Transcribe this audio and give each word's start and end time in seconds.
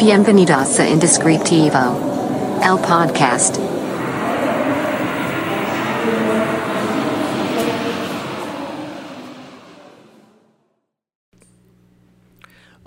Bienvenidos 0.00 0.80
a 0.80 0.88
Indescriptivo, 0.88 1.78
el 2.64 2.78
podcast. 2.80 3.58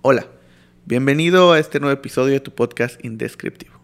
Hola, 0.01 0.25
bienvenido 0.85 1.51
a 1.51 1.59
este 1.59 1.79
nuevo 1.79 1.93
episodio 1.93 2.33
de 2.33 2.39
tu 2.39 2.49
podcast 2.49 2.99
Indescriptivo. 3.05 3.75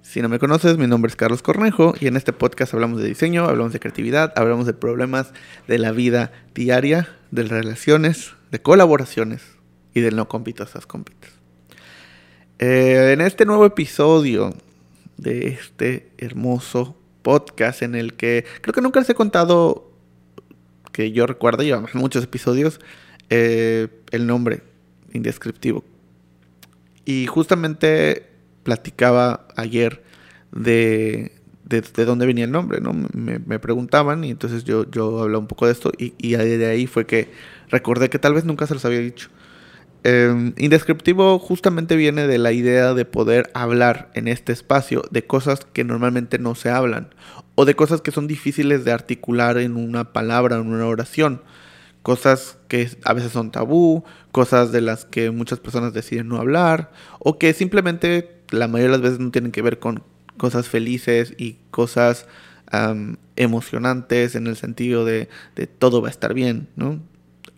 Si 0.00 0.22
no 0.22 0.30
me 0.30 0.38
conoces, 0.38 0.78
mi 0.78 0.86
nombre 0.86 1.10
es 1.10 1.16
Carlos 1.16 1.42
Cornejo 1.42 1.92
y 2.00 2.06
en 2.06 2.16
este 2.16 2.32
podcast 2.32 2.72
hablamos 2.72 3.02
de 3.02 3.06
diseño, 3.06 3.44
hablamos 3.44 3.74
de 3.74 3.80
creatividad, 3.80 4.32
hablamos 4.34 4.64
de 4.64 4.72
problemas 4.72 5.34
de 5.68 5.76
la 5.76 5.92
vida 5.92 6.32
diaria, 6.54 7.06
de 7.30 7.42
relaciones, 7.42 8.32
de 8.50 8.62
colaboraciones 8.62 9.42
y 9.92 10.00
del 10.00 10.16
no 10.16 10.26
compitas, 10.26 10.70
esas 10.70 10.86
compitas. 10.86 11.41
Eh, 12.64 13.10
en 13.12 13.20
este 13.20 13.44
nuevo 13.44 13.66
episodio 13.66 14.54
de 15.16 15.48
este 15.48 16.12
hermoso 16.16 16.96
podcast 17.22 17.82
en 17.82 17.96
el 17.96 18.14
que 18.14 18.44
creo 18.60 18.72
que 18.72 18.80
nunca 18.80 19.00
les 19.00 19.10
he 19.10 19.16
contado 19.16 19.90
que 20.92 21.10
yo 21.10 21.26
recuerdo, 21.26 21.64
llevamos 21.64 21.92
muchos 21.96 22.22
episodios, 22.22 22.78
eh, 23.30 23.88
el 24.12 24.28
nombre 24.28 24.62
indescriptivo. 25.12 25.82
Y 27.04 27.26
justamente 27.26 28.28
platicaba 28.62 29.48
ayer 29.56 30.04
de, 30.52 31.32
de, 31.64 32.04
dónde 32.04 32.26
venía 32.26 32.44
el 32.44 32.52
nombre, 32.52 32.80
¿no? 32.80 32.92
Me, 32.92 33.58
preguntaban 33.58 34.22
y 34.22 34.30
entonces 34.30 34.62
yo, 34.62 34.88
yo 34.88 35.18
hablaba 35.18 35.40
un 35.40 35.48
poco 35.48 35.66
de 35.66 35.72
esto 35.72 35.90
y, 35.98 36.14
y, 36.16 36.36
de 36.36 36.66
ahí 36.66 36.86
fue 36.86 37.06
que 37.06 37.28
recordé 37.70 38.08
que 38.08 38.20
tal 38.20 38.34
vez 38.34 38.44
nunca 38.44 38.68
se 38.68 38.74
los 38.74 38.84
había 38.84 39.00
dicho. 39.00 39.30
Eh, 40.04 40.52
indescriptivo 40.56 41.38
justamente 41.38 41.94
viene 41.96 42.26
de 42.26 42.38
la 42.38 42.52
idea 42.52 42.92
de 42.92 43.04
poder 43.04 43.50
hablar 43.54 44.10
en 44.14 44.26
este 44.26 44.52
espacio 44.52 45.04
de 45.10 45.24
cosas 45.24 45.60
que 45.72 45.84
normalmente 45.84 46.40
no 46.40 46.56
se 46.56 46.70
hablan 46.70 47.14
o 47.54 47.64
de 47.64 47.76
cosas 47.76 48.00
que 48.00 48.10
son 48.10 48.26
difíciles 48.26 48.84
de 48.84 48.90
articular 48.90 49.58
en 49.58 49.76
una 49.76 50.12
palabra, 50.12 50.56
en 50.56 50.66
una 50.66 50.86
oración 50.86 51.42
cosas 52.02 52.58
que 52.68 52.90
a 53.04 53.12
veces 53.12 53.32
son 53.32 53.50
tabú, 53.50 54.04
cosas 54.32 54.72
de 54.72 54.80
las 54.80 55.04
que 55.04 55.30
muchas 55.30 55.60
personas 55.60 55.92
deciden 55.92 56.28
no 56.28 56.38
hablar, 56.38 56.90
o 57.18 57.38
que 57.38 57.54
simplemente 57.54 58.42
la 58.50 58.68
mayoría 58.68 58.90
de 58.90 58.98
las 58.98 59.02
veces 59.02 59.20
no 59.20 59.30
tienen 59.30 59.52
que 59.52 59.62
ver 59.62 59.78
con 59.78 60.02
cosas 60.36 60.68
felices 60.68 61.34
y 61.38 61.58
cosas 61.70 62.26
emocionantes 63.36 64.34
en 64.34 64.46
el 64.46 64.56
sentido 64.56 65.04
de, 65.04 65.28
de, 65.56 65.66
todo 65.66 66.00
va 66.00 66.08
a 66.08 66.10
estar 66.10 66.32
bien, 66.32 66.68
¿no? 66.74 67.00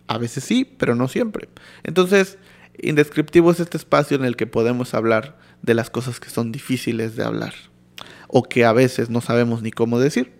A 0.07 0.17
veces 0.17 0.43
sí, 0.43 0.65
pero 0.65 0.95
no 0.95 1.07
siempre. 1.07 1.49
Entonces, 1.83 2.37
indescriptivo 2.77 3.51
es 3.51 3.59
este 3.59 3.77
espacio 3.77 4.17
en 4.17 4.25
el 4.25 4.35
que 4.35 4.47
podemos 4.47 4.93
hablar 4.93 5.37
de 5.61 5.73
las 5.73 5.89
cosas 5.89 6.19
que 6.19 6.29
son 6.29 6.51
difíciles 6.51 7.15
de 7.15 7.23
hablar, 7.23 7.53
o 8.27 8.43
que 8.43 8.65
a 8.65 8.73
veces 8.73 9.09
no 9.09 9.21
sabemos 9.21 9.61
ni 9.61 9.71
cómo 9.71 9.99
decir, 9.99 10.33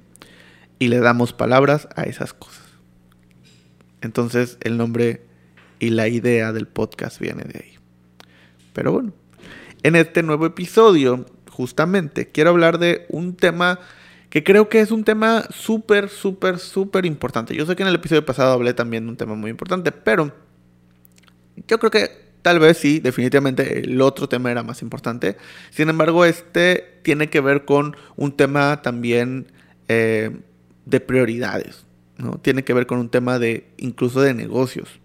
y 0.78 0.88
le 0.90 1.00
damos 1.00 1.34
palabras 1.34 1.88
a 1.96 2.04
esas 2.04 2.34
cosas. 2.34 2.64
Entonces 4.02 4.58
el 4.62 4.78
nombre 4.78 5.26
y 5.80 5.90
la 5.90 6.08
idea 6.08 6.52
del 6.54 6.68
podcast 6.68 7.20
viene 7.20 7.44
de 7.44 7.60
ahí. 7.60 7.74
Pero 8.74 8.92
bueno, 8.92 9.14
en 9.84 9.96
este 9.96 10.22
nuevo 10.22 10.46
episodio, 10.46 11.26
justamente, 11.50 12.32
quiero 12.32 12.52
hablar 12.52 12.78
de 12.78 13.06
un 13.10 13.36
tema 13.36 13.80
que 14.36 14.44
creo 14.44 14.68
que 14.68 14.82
es 14.82 14.92
un 14.92 15.06
tema 15.06 15.46
súper, 15.50 16.10
súper, 16.10 16.60
súper 16.60 17.06
importante. 17.06 17.56
Yo 17.56 17.66
sé 17.66 17.74
que 17.74 17.84
en 17.84 17.88
el 17.88 17.96
episodio 17.96 18.26
pasado 18.26 18.52
hablé 18.52 18.74
también 18.74 19.06
de 19.06 19.12
un 19.12 19.16
tema 19.16 19.34
muy 19.34 19.50
importante, 19.50 19.94
pero 19.94 20.30
yo 21.68 21.80
creo 21.80 21.90
que 21.90 22.10
tal 22.42 22.60
vez 22.60 22.76
sí, 22.76 23.00
definitivamente 23.00 23.80
el 23.80 24.02
otro 24.02 24.28
tema 24.28 24.52
era 24.52 24.62
más 24.62 24.82
importante. 24.82 25.38
Sin 25.70 25.88
embargo, 25.88 26.26
este 26.26 27.00
tiene 27.02 27.30
que 27.30 27.40
ver 27.40 27.64
con 27.64 27.96
un 28.18 28.36
tema 28.36 28.82
también 28.82 29.54
eh, 29.88 30.32
de 30.86 31.00
prioridades. 31.00 31.86
¿no? 32.18 32.38
Tiene 32.38 32.66
que 32.66 32.74
ver 32.74 32.88
con 32.88 32.98
un 32.98 33.08
tema 33.08 33.40
de 33.40 33.70
incluso 33.78 34.20
de 34.20 34.34
negocios. 34.34 35.00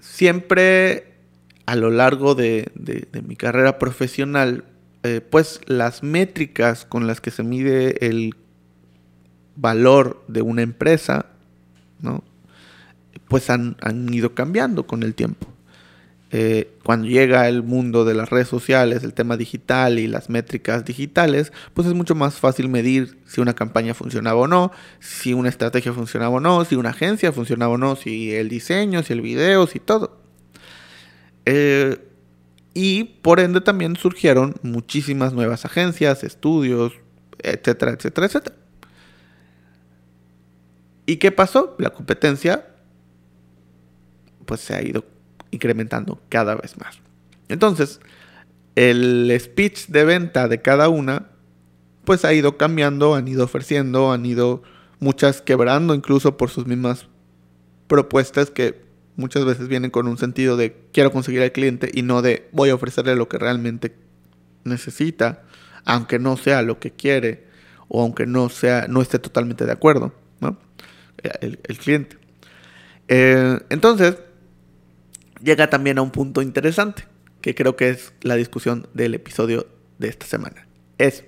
Siempre 0.00 1.12
a 1.66 1.76
lo 1.76 1.90
largo 1.90 2.34
de, 2.34 2.68
mi 3.28 3.36
carrera 3.36 3.78
profesional, 3.78 4.64
eh, 5.02 5.20
pues 5.20 5.60
las 5.66 6.02
métricas 6.02 6.84
con 6.84 7.06
las 7.06 7.20
que 7.20 7.30
se 7.30 7.42
mide 7.42 8.06
el 8.06 8.34
valor 9.56 10.24
de 10.28 10.42
una 10.42 10.62
empresa, 10.62 11.26
¿no? 12.00 12.24
pues 13.28 13.50
han 13.50 13.76
ido 14.12 14.34
cambiando 14.34 14.86
con 14.86 15.02
el 15.02 15.14
tiempo. 15.14 15.52
Eh, 16.34 16.70
cuando 16.82 17.08
llega 17.08 17.46
el 17.46 17.62
mundo 17.62 18.06
de 18.06 18.14
las 18.14 18.30
redes 18.30 18.48
sociales, 18.48 19.04
el 19.04 19.12
tema 19.12 19.36
digital 19.36 19.98
y 19.98 20.06
las 20.06 20.30
métricas 20.30 20.82
digitales, 20.82 21.52
pues 21.74 21.86
es 21.86 21.92
mucho 21.92 22.14
más 22.14 22.36
fácil 22.36 22.70
medir 22.70 23.18
si 23.26 23.42
una 23.42 23.52
campaña 23.54 23.92
funcionaba 23.92 24.40
o 24.40 24.48
no, 24.48 24.72
si 24.98 25.34
una 25.34 25.50
estrategia 25.50 25.92
funcionaba 25.92 26.36
o 26.36 26.40
no, 26.40 26.64
si 26.64 26.74
una 26.74 26.88
agencia 26.88 27.32
funcionaba 27.32 27.74
o 27.74 27.78
no, 27.78 27.96
si 27.96 28.32
el 28.32 28.48
diseño, 28.48 29.02
si 29.02 29.12
el 29.12 29.20
video, 29.20 29.66
si 29.66 29.78
todo. 29.78 30.22
Eh, 31.44 31.98
y 32.74 33.04
por 33.04 33.40
ende 33.40 33.60
también 33.60 33.96
surgieron 33.96 34.54
muchísimas 34.62 35.32
nuevas 35.32 35.64
agencias, 35.64 36.24
estudios, 36.24 36.92
etcétera, 37.38 37.92
etcétera, 37.92 38.26
etcétera. 38.26 38.56
¿Y 41.06 41.16
qué 41.16 41.32
pasó? 41.32 41.74
La 41.78 41.90
competencia 41.90 42.68
pues 44.46 44.60
se 44.60 44.74
ha 44.74 44.82
ido 44.82 45.04
incrementando 45.50 46.20
cada 46.28 46.54
vez 46.54 46.76
más. 46.78 47.00
Entonces, 47.48 48.00
el 48.74 49.34
speech 49.38 49.88
de 49.88 50.04
venta 50.04 50.48
de 50.48 50.62
cada 50.62 50.88
una, 50.88 51.28
pues 52.04 52.24
ha 52.24 52.32
ido 52.32 52.56
cambiando, 52.56 53.14
han 53.14 53.28
ido 53.28 53.44
ofreciendo, 53.44 54.12
han 54.12 54.24
ido 54.24 54.62
muchas 54.98 55.42
quebrando 55.42 55.94
incluso 55.94 56.36
por 56.36 56.50
sus 56.50 56.66
mismas 56.66 57.06
propuestas 57.86 58.50
que 58.50 58.82
muchas 59.16 59.44
veces 59.44 59.68
vienen 59.68 59.90
con 59.90 60.06
un 60.06 60.18
sentido 60.18 60.56
de 60.56 60.76
quiero 60.92 61.12
conseguir 61.12 61.42
al 61.42 61.52
cliente 61.52 61.90
y 61.92 62.02
no 62.02 62.22
de 62.22 62.48
voy 62.52 62.70
a 62.70 62.74
ofrecerle 62.74 63.16
lo 63.16 63.28
que 63.28 63.38
realmente 63.38 63.94
necesita, 64.64 65.42
aunque 65.84 66.18
no 66.18 66.36
sea 66.36 66.62
lo 66.62 66.78
que 66.78 66.90
quiere 66.90 67.46
o 67.88 68.02
aunque 68.02 68.26
no 68.26 68.48
sea 68.48 68.86
no 68.88 69.02
esté 69.02 69.18
totalmente 69.18 69.66
de 69.66 69.72
acuerdo, 69.72 70.14
¿no? 70.40 70.58
el, 71.22 71.78
cliente. 71.78 72.16
Eh, 73.08 73.58
entonces, 73.68 74.16
llega 75.42 75.68
también 75.68 75.98
a 75.98 76.02
un 76.02 76.10
punto 76.10 76.42
interesante, 76.42 77.04
que 77.40 77.54
creo 77.54 77.76
que 77.76 77.90
es 77.90 78.12
la 78.22 78.36
discusión 78.36 78.88
del 78.94 79.14
episodio 79.14 79.66
de 79.98 80.08
esta 80.08 80.26
semana. 80.26 80.66
Es, 80.98 81.24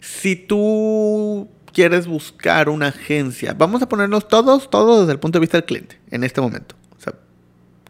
si 0.00 0.36
tú 0.36 1.48
quieres 1.72 2.06
buscar 2.06 2.68
una 2.68 2.88
agencia, 2.88 3.54
vamos 3.54 3.82
a 3.82 3.88
ponernos 3.88 4.28
todos, 4.28 4.70
todos 4.70 5.00
desde 5.00 5.12
el 5.12 5.18
punto 5.18 5.38
de 5.38 5.40
vista 5.40 5.58
del 5.58 5.64
cliente, 5.64 6.00
en 6.10 6.24
este 6.24 6.40
momento. 6.40 6.76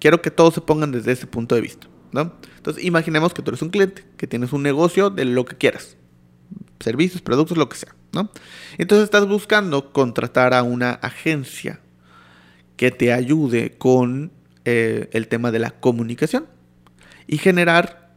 Quiero 0.05 0.21
que 0.21 0.31
todos 0.31 0.53
se 0.53 0.61
pongan 0.61 0.93
desde 0.93 1.13
ese 1.13 1.27
punto 1.27 1.55
de 1.55 1.63
vista, 1.63 1.87
¿no? 2.13 2.35
Entonces, 2.59 2.85
imaginemos 2.85 3.33
que 3.33 3.41
tú 3.41 3.53
eres 3.53 3.63
un 3.63 3.71
cliente, 3.71 4.05
que 4.19 4.27
tienes 4.27 4.53
un 4.53 4.63
negocio 4.63 5.09
de 5.09 5.25
lo 5.25 5.47
que 5.47 5.57
quieras, 5.57 5.97
servicios, 6.79 7.23
productos, 7.23 7.57
lo 7.57 7.71
que 7.71 7.79
sea, 7.79 7.95
¿no? 8.13 8.31
Entonces 8.77 9.05
estás 9.05 9.27
buscando 9.27 9.95
contratar 9.95 10.53
a 10.53 10.63
una 10.63 10.91
agencia 10.91 11.81
que 12.77 12.91
te 12.91 13.15
ayude 13.15 13.79
con 13.79 14.31
eh, 14.67 15.09
el 15.15 15.27
tema 15.27 15.51
de 15.51 15.61
la 15.61 15.71
comunicación 15.71 16.45
y 17.27 17.39
generar 17.39 18.15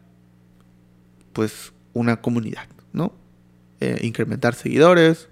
pues 1.31 1.71
una 1.93 2.19
comunidad, 2.19 2.67
¿no? 2.91 3.13
Eh, 3.79 3.99
incrementar 4.01 4.55
seguidores, 4.55 5.29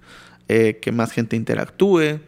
eh, 0.48 0.80
que 0.82 0.94
más 0.94 1.12
gente 1.12 1.36
interactúe, 1.36 2.22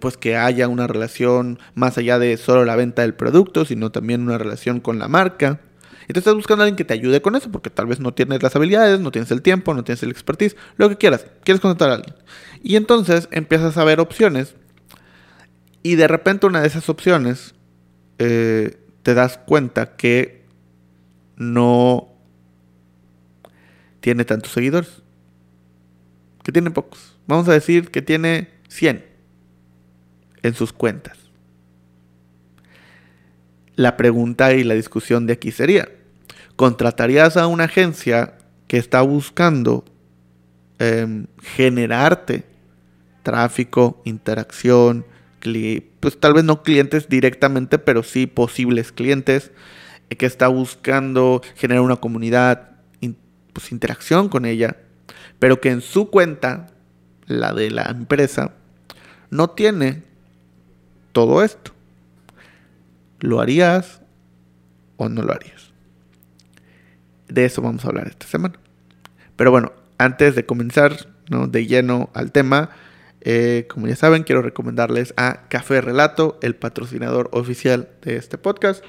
pues 0.00 0.16
que 0.16 0.36
haya 0.36 0.66
una 0.66 0.86
relación 0.86 1.58
más 1.74 1.98
allá 1.98 2.18
de 2.18 2.36
solo 2.38 2.64
la 2.64 2.74
venta 2.74 3.02
del 3.02 3.14
producto, 3.14 3.64
sino 3.66 3.92
también 3.92 4.22
una 4.22 4.38
relación 4.38 4.80
con 4.80 4.98
la 4.98 5.08
marca. 5.08 5.60
Entonces 6.02 6.18
estás 6.18 6.34
buscando 6.34 6.62
a 6.62 6.64
alguien 6.64 6.76
que 6.76 6.84
te 6.84 6.94
ayude 6.94 7.20
con 7.20 7.36
eso, 7.36 7.50
porque 7.50 7.68
tal 7.68 7.86
vez 7.86 8.00
no 8.00 8.14
tienes 8.14 8.42
las 8.42 8.56
habilidades, 8.56 9.00
no 9.00 9.10
tienes 9.10 9.30
el 9.32 9.42
tiempo, 9.42 9.74
no 9.74 9.84
tienes 9.84 10.02
el 10.02 10.10
expertise, 10.10 10.56
lo 10.76 10.88
que 10.88 10.96
quieras, 10.96 11.26
quieres 11.44 11.60
contratar 11.60 11.90
a 11.90 11.94
alguien. 11.96 12.14
Y 12.62 12.76
entonces 12.76 13.28
empiezas 13.30 13.76
a 13.76 13.84
ver 13.84 14.00
opciones 14.00 14.54
y 15.82 15.96
de 15.96 16.08
repente 16.08 16.46
una 16.46 16.60
de 16.60 16.68
esas 16.68 16.88
opciones 16.88 17.54
eh, 18.18 18.78
te 19.02 19.14
das 19.14 19.38
cuenta 19.38 19.96
que 19.96 20.44
no 21.36 22.08
tiene 24.00 24.24
tantos 24.24 24.52
seguidores. 24.52 25.02
Que 26.42 26.52
tiene 26.52 26.70
pocos. 26.70 27.16
Vamos 27.26 27.48
a 27.48 27.52
decir 27.52 27.90
que 27.90 28.02
tiene 28.02 28.48
100 28.68 29.15
en 30.46 30.54
sus 30.54 30.72
cuentas. 30.72 31.18
La 33.74 33.96
pregunta 33.96 34.54
y 34.54 34.64
la 34.64 34.74
discusión 34.74 35.26
de 35.26 35.34
aquí 35.34 35.52
sería, 35.52 35.88
¿contratarías 36.56 37.36
a 37.36 37.46
una 37.46 37.64
agencia 37.64 38.38
que 38.66 38.78
está 38.78 39.02
buscando 39.02 39.84
em, 40.78 41.26
generarte 41.42 42.44
tráfico, 43.22 44.00
interacción, 44.04 45.04
pues 46.00 46.18
tal 46.18 46.34
vez 46.34 46.44
no 46.44 46.62
clientes 46.62 47.08
directamente, 47.08 47.78
pero 47.78 48.02
sí 48.02 48.26
posibles 48.26 48.92
clientes, 48.92 49.50
que 50.08 50.26
está 50.26 50.48
buscando 50.48 51.42
generar 51.56 51.82
una 51.82 51.96
comunidad, 51.96 52.70
pues 53.52 53.72
interacción 53.72 54.28
con 54.28 54.44
ella, 54.44 54.76
pero 55.38 55.60
que 55.60 55.70
en 55.70 55.80
su 55.80 56.10
cuenta, 56.10 56.68
la 57.26 57.52
de 57.52 57.70
la 57.70 57.84
empresa, 57.84 58.52
no 59.30 59.50
tiene 59.50 60.02
todo 61.16 61.42
esto. 61.42 61.72
¿Lo 63.20 63.40
harías 63.40 64.02
o 64.98 65.08
no 65.08 65.22
lo 65.22 65.32
harías? 65.32 65.72
De 67.26 67.46
eso 67.46 67.62
vamos 67.62 67.86
a 67.86 67.88
hablar 67.88 68.08
esta 68.08 68.26
semana. 68.26 68.56
Pero 69.34 69.50
bueno, 69.50 69.72
antes 69.96 70.34
de 70.34 70.44
comenzar 70.44 71.08
¿no? 71.30 71.46
de 71.46 71.66
lleno 71.66 72.10
al 72.12 72.32
tema, 72.32 72.68
eh, 73.22 73.66
como 73.70 73.88
ya 73.88 73.96
saben, 73.96 74.24
quiero 74.24 74.42
recomendarles 74.42 75.14
a 75.16 75.48
Café 75.48 75.80
Relato, 75.80 76.38
el 76.42 76.54
patrocinador 76.54 77.30
oficial 77.32 77.88
de 78.02 78.16
este 78.16 78.36
podcast. 78.36 78.84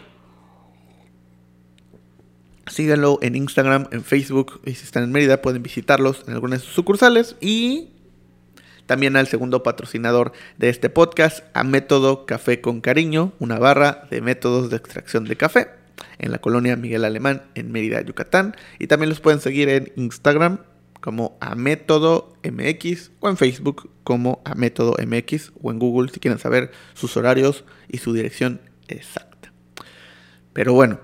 Síganlo 2.69 3.19
en 3.21 3.37
Instagram, 3.37 3.87
en 3.91 4.03
Facebook, 4.03 4.59
y 4.65 4.73
si 4.73 4.83
están 4.83 5.03
en 5.05 5.13
Mérida 5.13 5.41
pueden 5.41 5.63
visitarlos 5.63 6.25
en 6.27 6.33
algunas 6.33 6.59
de 6.59 6.65
sus 6.65 6.75
sucursales. 6.75 7.37
Y 7.39 7.93
también 8.87 9.15
al 9.15 9.27
segundo 9.27 9.61
patrocinador 9.61 10.31
de 10.57 10.69
este 10.69 10.89
podcast, 10.89 11.45
a 11.53 11.63
Método 11.63 12.25
Café 12.25 12.61
con 12.61 12.81
Cariño, 12.81 13.33
una 13.37 13.59
barra 13.59 14.07
de 14.09 14.21
métodos 14.21 14.71
de 14.71 14.77
extracción 14.77 15.25
de 15.25 15.35
café 15.35 15.67
en 16.19 16.31
la 16.31 16.39
colonia 16.39 16.75
Miguel 16.75 17.05
Alemán 17.05 17.43
en 17.55 17.71
Mérida, 17.71 18.01
Yucatán. 18.01 18.55
Y 18.79 18.87
también 18.87 19.09
los 19.09 19.19
pueden 19.19 19.39
seguir 19.39 19.69
en 19.69 19.91
Instagram 19.95 20.59
como 21.01 21.37
a 21.41 21.55
Método 21.55 22.35
MX 22.43 23.11
o 23.19 23.29
en 23.29 23.37
Facebook 23.37 23.89
como 24.03 24.41
a 24.45 24.55
Método 24.55 24.95
MX 25.05 25.51
o 25.61 25.71
en 25.71 25.79
Google 25.79 26.09
si 26.11 26.19
quieren 26.19 26.39
saber 26.39 26.71
sus 26.93 27.15
horarios 27.17 27.65
y 27.87 27.99
su 27.99 28.13
dirección 28.13 28.61
exacta. 28.87 29.51
Pero 30.53 30.73
bueno, 30.73 30.99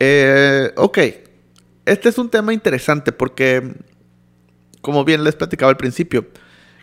eh, 0.00 0.72
ok, 0.76 0.98
este 1.86 2.08
es 2.08 2.18
un 2.18 2.30
tema 2.30 2.52
interesante 2.52 3.12
porque, 3.12 3.74
como 4.80 5.04
bien 5.04 5.22
les 5.22 5.36
platicaba 5.36 5.70
al 5.70 5.76
principio, 5.76 6.26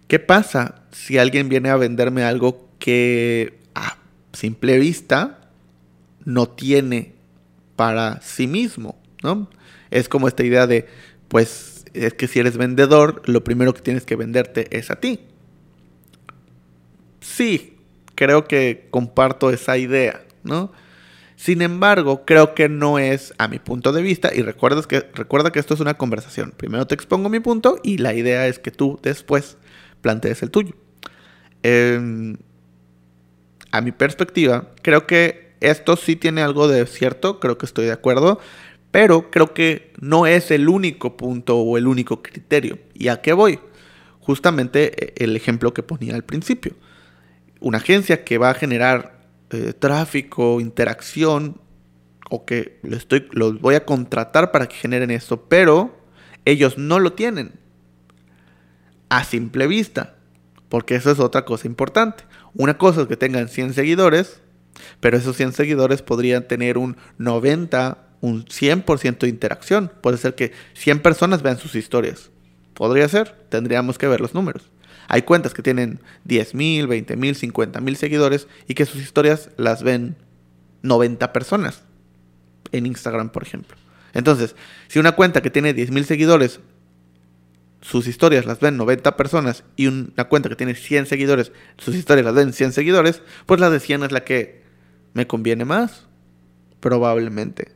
¿qué 0.08 0.20
pasa 0.20 0.84
si 0.92 1.18
alguien 1.18 1.50
viene 1.50 1.70
a 1.70 1.78
venderme 1.78 2.24
algo 2.24 2.68
que 2.80 3.60
a 3.76 3.98
simple 4.34 4.80
vista 4.80 5.50
no 6.26 6.48
tiene 6.48 7.14
para 7.76 8.22
sí 8.22 8.48
mismo? 8.48 8.98
¿no? 9.24 9.50
Es 9.92 10.10
como 10.10 10.28
esta 10.28 10.44
idea 10.44 10.68
de, 10.68 10.88
pues, 11.28 11.86
es 11.94 12.14
que 12.14 12.28
si 12.28 12.40
eres 12.40 12.58
vendedor, 12.58 13.22
lo 13.26 13.44
primero 13.44 13.74
que 13.74 13.82
tienes 13.82 14.06
que 14.06 14.16
venderte 14.16 14.68
es 14.78 14.92
a 14.92 15.00
ti. 15.00 15.20
Sí, 17.22 17.78
creo 18.16 18.48
que 18.48 18.88
comparto 18.90 19.50
esa 19.50 19.78
idea, 19.78 20.22
¿no? 20.44 20.72
Sin 21.36 21.62
embargo, 21.62 22.26
creo 22.26 22.56
que 22.56 22.68
no 22.68 22.98
es 22.98 23.34
a 23.38 23.48
mi 23.48 23.60
punto 23.60 23.92
de 23.92 24.02
vista 24.02 24.32
y 24.34 24.42
recuerda 24.42 24.82
que, 24.82 25.02
recuerda 25.14 25.52
que 25.52 25.60
esto 25.60 25.76
es 25.76 25.80
una 25.80 25.94
conversación. 25.94 26.52
Primero 26.58 26.88
te 26.88 26.96
expongo 26.96 27.30
mi 27.30 27.40
punto 27.40 27.80
y 27.84 28.00
la 28.00 28.16
idea 28.16 28.48
es 28.48 28.58
que 28.58 28.72
tú 28.72 29.00
después 29.04 29.58
plantees 30.08 30.42
el 30.42 30.52
tuyo. 30.52 30.74
Em, 31.64 32.38
a 33.72 33.82
mi 33.82 33.92
perspectiva, 33.92 34.72
creo 34.82 35.06
que 35.06 35.52
esto 35.60 35.98
sí 35.98 36.16
tiene 36.16 36.42
algo 36.42 36.70
de 36.70 36.86
cierto, 36.86 37.42
creo 37.42 37.58
que 37.58 37.66
estoy 37.66 37.88
de 37.88 37.92
acuerdo, 37.92 38.40
pero 38.90 39.30
creo 39.32 39.54
que 39.54 39.92
no 40.00 40.26
es 40.26 40.50
el 40.50 40.70
único 40.70 41.18
punto 41.18 41.58
o 41.58 41.78
el 41.78 41.88
único 41.88 42.24
criterio. 42.24 42.80
¿Y 42.94 43.10
a 43.10 43.22
qué 43.22 43.34
voy? 43.34 43.60
Justamente 44.22 45.08
eh, 45.08 45.14
el 45.18 45.36
ejemplo 45.36 45.74
que 45.74 45.84
ponía 45.84 46.16
al 46.16 46.24
principio. 46.24 46.76
Una 47.60 47.80
agencia 47.80 48.24
que 48.24 48.38
va 48.38 48.52
a 48.52 48.54
generar 48.54 49.28
eh, 49.50 49.74
tráfico, 49.78 50.62
interacción, 50.62 51.60
o 52.30 52.46
que 52.46 52.80
lo 52.82 52.96
estoy, 52.96 53.28
los 53.32 53.60
voy 53.60 53.76
a 53.76 53.84
contratar 53.84 54.54
para 54.54 54.68
que 54.68 54.78
generen 54.78 55.12
esto, 55.12 55.50
pero 55.50 55.98
ellos 56.46 56.78
no 56.78 56.98
lo 57.00 57.12
tienen 57.12 57.67
a 59.10 59.24
simple 59.24 59.68
vista, 59.68 60.16
porque 60.70 60.96
eso 60.96 61.12
es 61.12 61.20
otra 61.20 61.46
cosa 61.46 61.68
importante. 61.68 62.24
Una 62.54 62.78
cosa 62.78 63.02
es 63.02 63.08
que 63.08 63.18
tengan 63.18 63.50
100 63.50 63.74
seguidores, 63.74 64.42
pero 65.00 65.18
esos 65.18 65.36
100 65.38 65.54
seguidores 65.54 66.02
podrían 66.02 66.48
tener 66.48 66.78
un 66.78 66.98
90, 67.18 67.98
un 68.22 68.46
100% 68.46 69.20
de 69.20 69.30
interacción. 69.30 69.92
Puede 70.02 70.18
ser 70.18 70.36
que 70.36 70.52
100 70.74 71.02
personas 71.02 71.42
vean 71.42 71.58
sus 71.58 71.76
historias. 71.76 72.32
Podría 72.74 73.08
ser, 73.10 73.36
tendríamos 73.50 73.98
que 73.98 74.08
ver 74.08 74.22
los 74.22 74.34
números. 74.34 74.70
Hay 75.08 75.22
cuentas 75.22 75.54
que 75.54 75.64
tienen 75.64 76.02
10.000, 76.28 76.88
20.000, 76.88 77.54
50.000 77.54 77.96
seguidores 77.96 78.48
y 78.68 78.74
que 78.74 78.86
sus 78.86 79.02
historias 79.02 79.50
las 79.58 79.84
ven 79.84 80.18
90 80.84 81.32
personas 81.32 81.84
en 82.72 82.86
Instagram, 82.86 83.30
por 83.30 83.44
ejemplo. 83.44 83.78
Entonces, 84.14 84.56
si 84.88 85.00
una 85.00 85.14
cuenta 85.14 85.42
que 85.42 85.50
tiene 85.50 85.76
10.000 85.76 86.04
seguidores, 86.04 86.60
sus 87.82 88.08
historias 88.08 88.46
las 88.46 88.60
ven 88.60 88.78
90 88.78 89.18
personas 89.18 89.64
y 89.76 89.88
una 89.88 90.26
cuenta 90.26 90.50
que 90.50 90.56
tiene 90.56 90.76
100 90.76 91.06
seguidores, 91.06 91.52
sus 91.78 91.96
historias 91.96 92.26
las 92.26 92.36
ven 92.36 92.54
100 92.54 92.74
seguidores, 92.74 93.22
pues 93.46 93.60
la 93.60 93.70
de 93.70 93.80
100 93.80 94.04
es 94.04 94.12
la 94.12 94.24
que 94.24 94.64
me 95.14 95.28
conviene 95.28 95.66
más, 95.66 96.08
probablemente. 96.80 97.72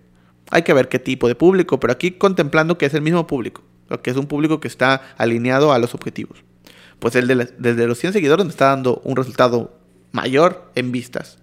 Hay 0.50 0.64
que 0.64 0.74
ver 0.74 0.90
qué 0.90 1.00
tipo 1.00 1.28
de 1.28 1.36
público, 1.36 1.80
pero 1.80 1.94
aquí 1.94 2.12
contemplando 2.12 2.78
que 2.78 2.86
es 2.86 2.94
el 2.94 3.02
mismo 3.02 3.28
público, 3.28 3.64
que 4.04 4.10
es 4.10 4.18
un 4.18 4.28
público 4.28 4.60
que 4.60 4.68
está 4.68 5.14
alineado 5.18 5.72
a 5.72 5.80
los 5.80 5.94
objetivos 5.94 6.44
pues 7.02 7.16
el 7.16 7.28
de 7.28 7.52
desde 7.58 7.88
los 7.88 7.98
100 7.98 8.14
seguidores 8.14 8.46
me 8.46 8.52
está 8.52 8.68
dando 8.68 9.02
un 9.04 9.16
resultado 9.16 9.76
mayor 10.12 10.72
en 10.76 10.92
vistas. 10.92 11.40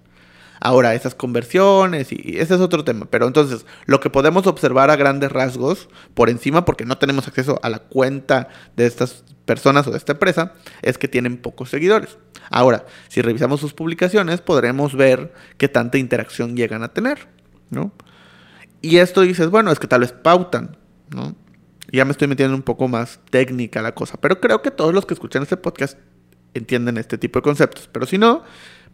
Ahora, 0.61 0.95
esas 0.95 1.15
conversiones 1.15 2.13
y 2.13 2.39
ese 2.39 2.55
es 2.55 2.61
otro 2.61 2.85
tema. 2.85 3.07
Pero 3.11 3.27
entonces, 3.27 3.67
lo 3.87 4.01
que 4.01 4.11
podemos 4.11 4.47
observar 4.47 4.91
a 4.91 4.97
grandes 4.97 5.33
rasgos, 5.33 5.89
por 6.15 6.31
encima, 6.31 6.65
porque 6.65 6.85
no 6.85 6.99
tenemos 6.99 7.29
acceso 7.29 7.59
a 7.63 7.69
la 7.69 7.79
cuenta 7.81 8.49
de 8.77 8.87
estas 8.87 9.25
personas 9.45 9.87
o 9.87 9.91
de 9.91 9.99
esta 9.99 10.13
empresa, 10.13 10.53
es 10.83 10.99
que 10.99 11.09
tienen 11.09 11.39
pocos 11.39 11.71
seguidores. 11.71 12.19
Ahora, 12.51 12.87
si 13.09 13.23
revisamos 13.23 13.61
sus 13.61 13.75
publicaciones, 13.75 14.41
podremos 14.41 14.95
ver 14.95 15.33
qué 15.57 15.69
tanta 15.69 15.99
interacción 15.99 16.57
llegan 16.57 16.83
a 16.83 16.89
tener, 16.89 17.29
¿no? 17.71 17.93
Y 18.81 18.99
esto 18.99 19.23
dices, 19.23 19.51
bueno, 19.51 19.71
es 19.73 19.79
que 19.79 19.89
tal 19.89 20.01
vez 20.01 20.13
pautan, 20.13 20.77
¿no? 21.11 21.35
Ya 21.91 22.05
me 22.05 22.13
estoy 22.13 22.29
metiendo 22.29 22.55
un 22.55 22.63
poco 22.63 22.87
más 22.87 23.21
técnica 23.31 23.81
la 23.81 23.95
cosa, 23.95 24.19
pero 24.21 24.41
creo 24.41 24.61
que 24.61 24.71
todos 24.71 24.93
los 24.93 25.07
que 25.07 25.15
escuchan 25.15 25.43
este 25.43 25.57
podcast 25.57 25.99
entienden 26.55 26.99
este 26.99 27.19
tipo 27.19 27.39
de 27.39 27.43
conceptos. 27.43 27.89
Pero 27.91 28.07
si 28.07 28.19
no, 28.19 28.45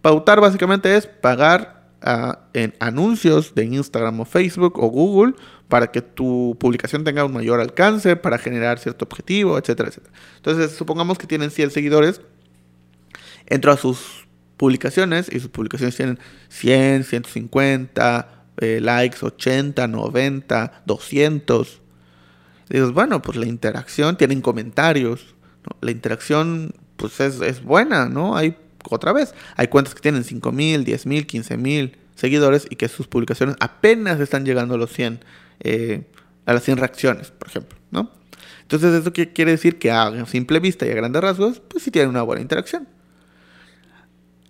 pautar 0.04 0.38
básicamente 0.38 0.94
es 0.98 1.06
pagar 1.06 1.88
ah, 2.02 2.40
en 2.52 2.74
anuncios 2.78 3.54
de 3.54 3.64
Instagram 3.64 4.20
o 4.20 4.26
Facebook 4.26 4.78
o 4.78 4.88
Google 4.88 5.32
para 5.68 5.86
que 5.86 6.02
tu 6.02 6.58
publicación 6.60 7.04
tenga 7.04 7.24
un 7.24 7.32
mayor 7.32 7.58
alcance, 7.58 8.14
para 8.14 8.36
generar 8.36 8.78
cierto 8.78 9.06
objetivo, 9.06 9.56
etcétera, 9.56 9.88
etcétera. 9.88 10.12
Entonces, 10.36 10.72
supongamos 10.72 11.16
que 11.16 11.26
tienen 11.26 11.50
100 11.50 11.70
seguidores, 11.70 12.20
entro 13.46 13.72
a 13.72 13.78
sus 13.78 14.26
publicaciones 14.58 15.32
y 15.32 15.40
sus 15.40 15.48
publicaciones 15.48 15.96
tienen 15.96 16.18
100, 16.50 17.04
150 17.04 18.28
eh, 18.58 18.80
likes, 18.82 19.24
80, 19.24 19.88
90, 19.88 20.82
200 20.84 21.80
dices, 22.68 22.92
bueno, 22.92 23.22
pues 23.22 23.38
la 23.38 23.46
interacción, 23.46 24.18
tienen 24.18 24.42
comentarios, 24.42 25.34
la 25.80 25.90
interacción 25.90 26.74
pues 26.96 27.20
es, 27.20 27.62
buena, 27.64 28.08
¿no? 28.10 28.36
Hay, 28.36 28.56
otra 28.90 29.12
vez, 29.12 29.34
hay 29.56 29.68
cuentas 29.68 29.94
que 29.94 30.00
tienen 30.00 30.24
5 30.24 30.52
mil, 30.52 30.84
10 30.84 31.06
mil, 31.06 31.26
15 31.26 31.56
mil 31.56 31.96
seguidores 32.14 32.66
y 32.70 32.76
que 32.76 32.88
sus 32.88 33.06
publicaciones 33.06 33.56
apenas 33.60 34.20
están 34.20 34.44
llegando 34.44 34.74
a 34.74 34.78
los 34.78 34.92
100, 34.92 35.20
eh, 35.60 36.06
a 36.46 36.54
las 36.54 36.62
100 36.62 36.78
reacciones, 36.78 37.30
por 37.30 37.48
ejemplo, 37.48 37.78
¿no? 37.90 38.10
Entonces, 38.62 38.94
¿eso 38.94 39.12
quiere 39.12 39.50
decir? 39.50 39.78
Que 39.78 39.90
a 39.90 40.24
simple 40.26 40.58
vista 40.58 40.86
y 40.86 40.90
a 40.90 40.94
grandes 40.94 41.20
rasgos, 41.20 41.60
pues 41.60 41.84
sí 41.84 41.90
tienen 41.90 42.10
una 42.10 42.22
buena 42.22 42.40
interacción. 42.40 42.88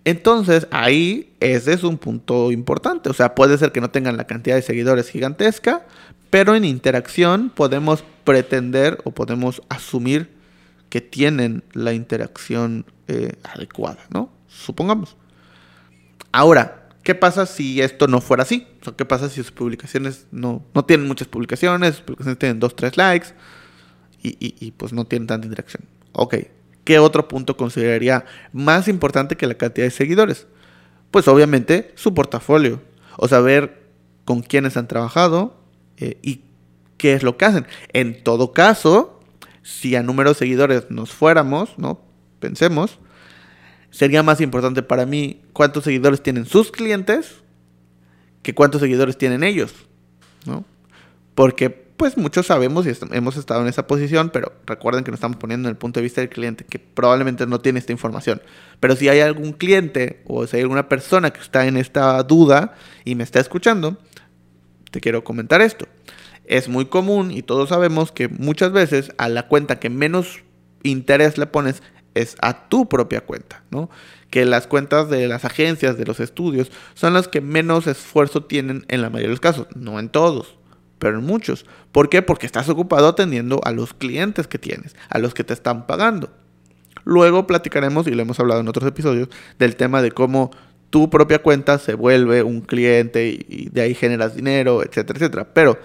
Entonces, 0.05 0.67
ahí 0.71 1.33
ese 1.39 1.73
es 1.73 1.83
un 1.83 1.97
punto 1.97 2.51
importante. 2.51 3.09
O 3.09 3.13
sea, 3.13 3.35
puede 3.35 3.57
ser 3.57 3.71
que 3.71 3.81
no 3.81 3.89
tengan 3.89 4.15
la 4.17 4.25
cantidad 4.25 4.55
de 4.55 4.61
seguidores 4.61 5.09
gigantesca, 5.09 5.85
pero 6.29 6.55
en 6.55 6.63
interacción 6.63 7.49
podemos 7.49 8.03
pretender 8.23 8.99
o 9.03 9.11
podemos 9.11 9.61
asumir 9.67 10.29
que 10.89 11.01
tienen 11.01 11.63
la 11.73 11.93
interacción 11.93 12.85
eh, 13.07 13.33
adecuada, 13.43 14.05
¿no? 14.09 14.29
Supongamos. 14.47 15.15
Ahora, 16.31 16.89
¿qué 17.03 17.15
pasa 17.15 17.45
si 17.45 17.81
esto 17.81 18.07
no 18.07 18.21
fuera 18.21 18.43
así? 18.43 18.67
O 18.85 18.95
¿Qué 18.95 19.05
pasa 19.05 19.29
si 19.29 19.41
sus 19.41 19.51
publicaciones 19.51 20.27
no, 20.31 20.63
no 20.73 20.85
tienen 20.85 21.07
muchas 21.07 21.27
publicaciones, 21.27 21.95
sus 21.95 22.03
publicaciones 22.03 22.39
tienen 22.39 22.59
dos, 22.59 22.75
tres 22.75 22.97
likes 22.97 23.29
y, 24.21 24.35
y 24.39 24.71
pues 24.71 24.93
no 24.93 25.05
tienen 25.05 25.27
tanta 25.27 25.47
interacción? 25.47 25.83
Ok, 26.13 26.35
¿qué 26.83 26.99
otro 26.99 27.27
punto 27.27 27.57
consideraría 27.57 28.25
más 28.53 28.87
importante 28.87 29.35
que 29.35 29.47
la 29.47 29.55
cantidad 29.55 29.85
de 29.85 29.91
seguidores? 29.91 30.47
Pues 31.11 31.27
obviamente 31.27 31.93
su 31.95 32.13
portafolio, 32.13 32.81
o 33.17 33.27
saber 33.27 33.85
con 34.25 34.41
quiénes 34.41 34.75
han 34.77 34.87
trabajado, 34.87 35.57
eh, 35.97 36.17
y 36.21 36.41
qué 36.97 37.13
es 37.13 37.23
lo 37.23 37.37
que 37.37 37.45
hacen. 37.45 37.67
En 37.93 38.23
todo 38.23 38.51
caso, 38.51 39.21
si 39.61 39.95
a 39.95 40.03
número 40.03 40.31
de 40.31 40.35
seguidores 40.35 40.89
nos 40.89 41.11
fuéramos, 41.11 41.77
¿no? 41.77 42.01
Pensemos, 42.45 42.99
sería 43.89 44.21
más 44.21 44.39
importante 44.39 44.83
para 44.83 45.07
mí 45.07 45.41
cuántos 45.51 45.83
seguidores 45.83 46.21
tienen 46.21 46.45
sus 46.45 46.71
clientes 46.71 47.41
que 48.43 48.53
cuántos 48.53 48.81
seguidores 48.81 49.17
tienen 49.17 49.43
ellos. 49.43 49.73
¿no? 50.45 50.63
Porque 51.33 51.71
pues 51.71 52.15
muchos 52.15 52.45
sabemos 52.45 52.85
y 52.85 52.91
hemos 53.15 53.35
estado 53.37 53.61
en 53.61 53.67
esa 53.67 53.87
posición, 53.87 54.29
pero 54.29 54.53
recuerden 54.67 55.03
que 55.03 55.09
nos 55.09 55.17
estamos 55.17 55.37
poniendo 55.37 55.67
en 55.67 55.73
el 55.73 55.77
punto 55.77 55.99
de 55.99 56.03
vista 56.03 56.21
del 56.21 56.29
cliente, 56.29 56.63
que 56.63 56.77
probablemente 56.77 57.47
no 57.47 57.59
tiene 57.61 57.79
esta 57.79 57.91
información. 57.91 58.43
Pero 58.79 58.95
si 58.95 59.09
hay 59.09 59.21
algún 59.21 59.53
cliente 59.53 60.21
o 60.27 60.45
si 60.45 60.57
hay 60.57 60.61
alguna 60.61 60.87
persona 60.87 61.31
que 61.31 61.39
está 61.39 61.65
en 61.65 61.77
esta 61.77 62.21
duda 62.21 62.75
y 63.03 63.15
me 63.15 63.23
está 63.23 63.39
escuchando, 63.39 63.97
te 64.91 65.01
quiero 65.01 65.23
comentar 65.23 65.61
esto. 65.61 65.87
Es 66.43 66.69
muy 66.69 66.85
común 66.85 67.31
y 67.31 67.41
todos 67.41 67.69
sabemos 67.69 68.11
que 68.11 68.27
muchas 68.27 68.71
veces 68.71 69.11
a 69.17 69.27
la 69.27 69.47
cuenta 69.47 69.79
que 69.79 69.89
menos 69.89 70.43
interés 70.83 71.39
le 71.39 71.47
pones 71.47 71.81
es 72.15 72.35
a 72.41 72.67
tu 72.67 72.89
propia 72.89 73.21
cuenta, 73.21 73.63
¿no? 73.69 73.89
Que 74.29 74.45
las 74.45 74.67
cuentas 74.67 75.09
de 75.09 75.27
las 75.27 75.45
agencias, 75.45 75.97
de 75.97 76.05
los 76.05 76.19
estudios, 76.19 76.71
son 76.95 77.13
las 77.13 77.27
que 77.27 77.41
menos 77.41 77.87
esfuerzo 77.87 78.43
tienen 78.43 78.85
en 78.87 79.01
la 79.01 79.09
mayoría 79.09 79.27
de 79.27 79.33
los 79.33 79.39
casos, 79.39 79.67
no 79.75 79.99
en 79.99 80.09
todos, 80.09 80.57
pero 80.97 81.19
en 81.19 81.25
muchos. 81.25 81.65
¿Por 81.91 82.09
qué? 82.09 82.21
Porque 82.21 82.45
estás 82.45 82.67
ocupado 82.69 83.09
atendiendo 83.09 83.61
a 83.63 83.71
los 83.71 83.93
clientes 83.93 84.47
que 84.47 84.57
tienes, 84.57 84.95
a 85.09 85.19
los 85.19 85.33
que 85.33 85.43
te 85.43 85.53
están 85.53 85.85
pagando. 85.85 86.31
Luego 87.03 87.45
platicaremos, 87.45 88.07
y 88.07 88.11
lo 88.11 88.21
hemos 88.23 88.39
hablado 88.39 88.61
en 88.61 88.67
otros 88.67 88.87
episodios, 88.87 89.29
del 89.59 89.75
tema 89.75 90.01
de 90.01 90.11
cómo 90.11 90.51
tu 90.89 91.09
propia 91.09 91.39
cuenta 91.39 91.77
se 91.77 91.93
vuelve 91.93 92.41
un 92.41 92.61
cliente 92.61 93.27
y 93.27 93.69
de 93.69 93.81
ahí 93.81 93.93
generas 93.93 94.35
dinero, 94.35 94.81
etcétera, 94.81 95.17
etcétera. 95.17 95.47
Pero 95.53 95.77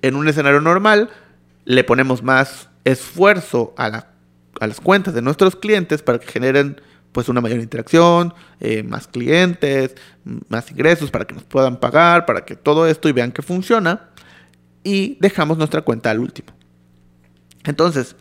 en 0.00 0.14
un 0.14 0.28
escenario 0.28 0.60
normal 0.60 1.10
le 1.64 1.84
ponemos 1.84 2.22
más 2.22 2.68
esfuerzo 2.84 3.74
a, 3.76 4.06
las 4.60 4.80
cuentas 4.80 5.14
de 5.14 5.22
nuestros 5.22 5.56
clientes 5.56 6.02
para 6.02 6.18
que 6.18 6.26
generen 6.26 6.80
pues 7.12 7.28
una 7.28 7.40
mayor 7.40 7.60
interacción, 7.60 8.32
eh, 8.60 8.82
más 8.82 9.06
clientes, 9.06 9.94
más 10.48 10.70
ingresos 10.70 11.10
para 11.10 11.26
que 11.26 11.34
nos 11.34 11.44
puedan 11.44 11.78
pagar, 11.78 12.24
para 12.24 12.44
que 12.44 12.56
todo 12.56 12.86
esto 12.86 13.08
y 13.08 13.12
vean 13.12 13.32
que 13.32 13.42
funciona 13.42 14.08
y 14.82 15.18
dejamos 15.20 15.58
nuestra 15.58 15.82
cuenta 15.82 16.10
al 16.10 16.20
último. 16.20 16.48
Entonces, 17.64 18.16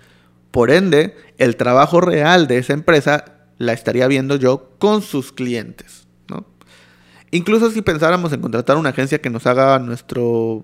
por 0.52 0.70
ende, 0.72 1.16
el 1.38 1.56
trabajo 1.56 2.02
real 2.02 2.48
de 2.48 2.58
esa 2.58 2.74
empresa 2.74 3.26
la 3.58 3.74
estaría 3.74 4.08
viendo 4.08 4.36
yo 4.36 4.72
con 4.78 5.02
sus 5.02 5.32
clientes. 5.32 6.08
¿no? 6.28 6.46
Incluso 7.32 7.72
si 7.72 7.82
pensáramos 7.82 8.34
en 8.34 8.42
contratar 8.42 8.78
una 8.78 8.90
agencia 8.90 9.22
que 9.22 9.30
nos 9.30 9.48
haga 9.48 9.80
nuestro 9.80 10.64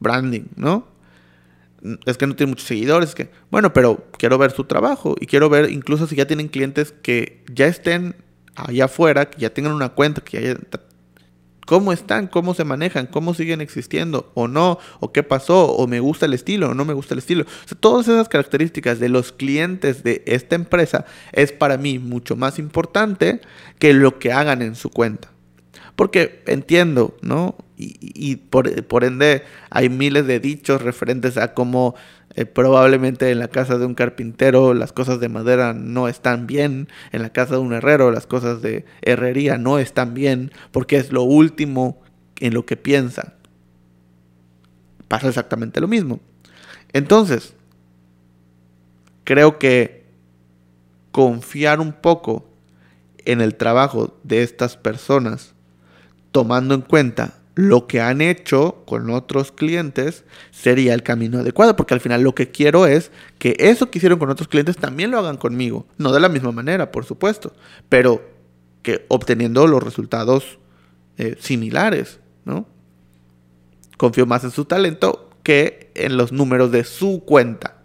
branding, 0.00 0.46
¿no? 0.56 0.88
Es 2.04 2.18
que 2.18 2.26
no 2.26 2.36
tiene 2.36 2.50
muchos 2.50 2.66
seguidores, 2.66 3.14
que, 3.14 3.30
bueno, 3.50 3.72
pero 3.72 4.06
quiero 4.18 4.36
ver 4.36 4.50
su 4.50 4.64
trabajo 4.64 5.16
y 5.20 5.26
quiero 5.26 5.48
ver 5.48 5.70
incluso 5.70 6.06
si 6.06 6.16
ya 6.16 6.26
tienen 6.26 6.48
clientes 6.48 6.92
que 7.02 7.42
ya 7.52 7.66
estén 7.66 8.16
allá 8.54 8.84
afuera, 8.84 9.30
que 9.30 9.40
ya 9.40 9.50
tengan 9.50 9.72
una 9.72 9.90
cuenta, 9.90 10.20
que 10.20 10.42
ya 10.42 10.78
cómo 11.70 11.92
están, 11.92 12.26
cómo 12.26 12.52
se 12.52 12.64
manejan, 12.64 13.06
cómo 13.06 13.32
siguen 13.32 13.60
existiendo 13.60 14.32
o 14.34 14.48
no, 14.48 14.80
o 14.98 15.12
qué 15.12 15.22
pasó, 15.22 15.66
o 15.66 15.86
me 15.86 16.00
gusta 16.00 16.26
el 16.26 16.34
estilo 16.34 16.70
o 16.70 16.74
no 16.74 16.84
me 16.84 16.94
gusta 16.94 17.14
el 17.14 17.18
estilo. 17.18 17.44
todas 17.78 18.08
esas 18.08 18.28
características 18.28 18.98
de 18.98 19.08
los 19.08 19.30
clientes 19.30 20.02
de 20.02 20.24
esta 20.26 20.56
empresa 20.56 21.04
es 21.30 21.52
para 21.52 21.76
mí 21.76 22.00
mucho 22.00 22.34
más 22.34 22.58
importante 22.58 23.40
que 23.78 23.94
lo 23.94 24.18
que 24.18 24.32
hagan 24.32 24.62
en 24.62 24.74
su 24.74 24.90
cuenta. 24.90 25.30
Porque 25.94 26.42
entiendo, 26.46 27.16
¿no? 27.22 27.56
Y, 27.82 28.36
por, 28.36 29.04
ende 29.04 29.42
hay 29.70 29.88
miles 29.88 30.26
de 30.26 30.38
dichos 30.38 30.82
referentes 30.82 31.38
a 31.38 31.54
cómo 31.54 31.94
eh, 32.34 32.44
probablemente 32.44 33.30
en 33.30 33.38
la 33.38 33.48
casa 33.48 33.78
de 33.78 33.86
un 33.86 33.94
carpintero 33.94 34.74
las 34.74 34.92
cosas 34.92 35.18
de 35.18 35.30
madera 35.30 35.72
no 35.72 36.06
están 36.06 36.46
bien, 36.46 36.88
en 37.12 37.22
la 37.22 37.30
casa 37.30 37.54
de 37.54 37.60
un 37.60 37.72
herrero 37.72 38.10
las 38.10 38.26
cosas 38.26 38.60
de 38.60 38.84
herrería 39.00 39.56
no 39.56 39.78
están 39.78 40.12
bien, 40.12 40.52
porque 40.72 40.96
es 40.96 41.10
lo 41.10 41.22
último 41.22 42.02
en 42.38 42.52
lo 42.52 42.66
que 42.66 42.76
piensan. 42.76 43.32
Pasa 45.08 45.28
exactamente 45.28 45.80
lo 45.80 45.88
mismo. 45.88 46.20
Entonces, 46.92 47.54
creo 49.24 49.58
que 49.58 50.04
confiar 51.12 51.80
un 51.80 51.92
poco 51.92 52.46
en 53.24 53.40
el 53.40 53.54
trabajo 53.54 54.18
de 54.22 54.42
estas 54.42 54.76
personas, 54.76 55.54
tomando 56.30 56.74
en 56.74 56.82
cuenta 56.82 57.39
lo 57.54 57.86
que 57.86 58.00
han 58.00 58.20
hecho 58.20 58.82
con 58.86 59.10
otros 59.10 59.52
clientes 59.52 60.24
sería 60.50 60.94
el 60.94 61.02
camino 61.02 61.40
adecuado, 61.40 61.76
porque 61.76 61.94
al 61.94 62.00
final 62.00 62.22
lo 62.22 62.34
que 62.34 62.50
quiero 62.50 62.86
es 62.86 63.10
que 63.38 63.56
eso 63.58 63.90
que 63.90 63.98
hicieron 63.98 64.18
con 64.18 64.30
otros 64.30 64.48
clientes 64.48 64.76
también 64.76 65.10
lo 65.10 65.18
hagan 65.18 65.36
conmigo, 65.36 65.86
no 65.98 66.12
de 66.12 66.20
la 66.20 66.28
misma 66.28 66.52
manera, 66.52 66.92
por 66.92 67.04
supuesto, 67.04 67.52
pero 67.88 68.22
que 68.82 69.04
obteniendo 69.08 69.66
los 69.66 69.82
resultados 69.82 70.58
eh, 71.18 71.36
similares, 71.38 72.20
¿no? 72.44 72.66
Confío 73.96 74.24
más 74.26 74.44
en 74.44 74.50
su 74.50 74.64
talento 74.64 75.28
que 75.42 75.90
en 75.94 76.16
los 76.16 76.32
números 76.32 76.72
de 76.72 76.84
su 76.84 77.22
cuenta. 77.24 77.82